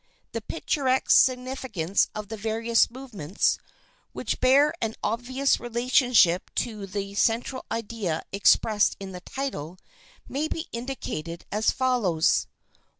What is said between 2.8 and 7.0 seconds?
movements, which bear an obvious relationship to